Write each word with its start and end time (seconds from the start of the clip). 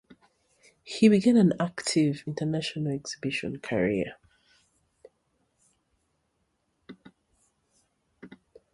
He 0.83 1.09
began 1.09 1.37
an 1.37 1.53
active 1.59 2.23
international 2.25 2.91
exhibition 2.91 3.59
career. 3.59 4.15